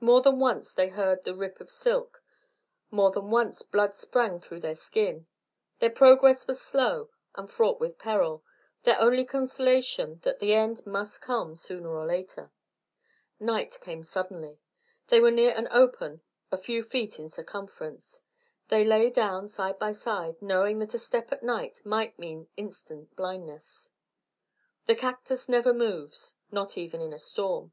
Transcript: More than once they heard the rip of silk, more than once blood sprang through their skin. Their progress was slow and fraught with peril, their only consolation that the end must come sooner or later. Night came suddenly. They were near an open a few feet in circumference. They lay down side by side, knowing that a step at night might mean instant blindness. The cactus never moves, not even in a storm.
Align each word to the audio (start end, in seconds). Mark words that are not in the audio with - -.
More 0.00 0.20
than 0.20 0.40
once 0.40 0.74
they 0.74 0.88
heard 0.88 1.22
the 1.22 1.32
rip 1.36 1.60
of 1.60 1.70
silk, 1.70 2.24
more 2.90 3.12
than 3.12 3.30
once 3.30 3.62
blood 3.62 3.94
sprang 3.94 4.40
through 4.40 4.58
their 4.58 4.74
skin. 4.74 5.28
Their 5.78 5.90
progress 5.90 6.48
was 6.48 6.60
slow 6.60 7.10
and 7.36 7.48
fraught 7.48 7.78
with 7.78 7.96
peril, 7.96 8.42
their 8.82 8.98
only 9.00 9.24
consolation 9.24 10.18
that 10.24 10.40
the 10.40 10.54
end 10.54 10.84
must 10.84 11.22
come 11.22 11.54
sooner 11.54 11.88
or 11.96 12.04
later. 12.04 12.50
Night 13.38 13.78
came 13.80 14.02
suddenly. 14.02 14.58
They 15.06 15.20
were 15.20 15.30
near 15.30 15.54
an 15.54 15.68
open 15.70 16.22
a 16.50 16.58
few 16.58 16.82
feet 16.82 17.20
in 17.20 17.28
circumference. 17.28 18.22
They 18.70 18.84
lay 18.84 19.08
down 19.08 19.46
side 19.46 19.78
by 19.78 19.92
side, 19.92 20.42
knowing 20.42 20.80
that 20.80 20.94
a 20.94 20.98
step 20.98 21.30
at 21.30 21.44
night 21.44 21.80
might 21.86 22.18
mean 22.18 22.48
instant 22.56 23.14
blindness. 23.14 23.92
The 24.86 24.96
cactus 24.96 25.48
never 25.48 25.72
moves, 25.72 26.34
not 26.50 26.76
even 26.76 27.00
in 27.00 27.12
a 27.12 27.18
storm. 27.20 27.72